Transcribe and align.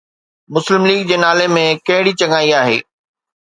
مسلم 0.53 0.81
ليگ 0.89 1.03
جي 1.09 1.17
نالي 1.23 1.45
۾ 1.59 1.65
ڪهڙي 1.89 2.13
چڱائي 2.19 2.51
آهي؟ 2.61 2.77